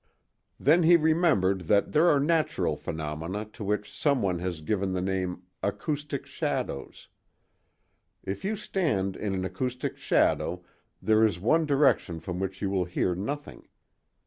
Then 0.59 0.81
he 0.81 0.97
remembered 0.97 1.61
that 1.69 1.91
there 1.91 2.07
are 2.07 2.19
natural 2.19 2.75
phenomena 2.75 3.45
to 3.53 3.63
which 3.63 3.95
some 3.95 4.23
one 4.23 4.39
has 4.39 4.61
given 4.61 4.93
the 4.93 4.99
name 5.03 5.43
"acoustic 5.61 6.25
shadows." 6.25 7.07
If 8.23 8.43
you 8.43 8.55
stand 8.55 9.15
in 9.15 9.35
an 9.35 9.45
acoustic 9.45 9.97
shadow 9.97 10.65
there 11.03 11.23
is 11.23 11.39
one 11.39 11.67
direction 11.67 12.19
from 12.19 12.39
which 12.39 12.63
you 12.63 12.71
will 12.71 12.85
hear 12.85 13.13
nothing. 13.13 13.67